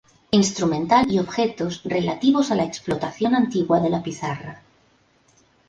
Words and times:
Instrumental 0.31 1.11
y 1.11 1.19
objetos 1.19 1.83
relativos 1.83 2.49
a 2.49 2.55
la 2.55 2.63
explotación 2.63 3.35
antigua 3.35 3.79
de 3.79 3.91
la 3.91 4.01
pizarra. 4.01 4.63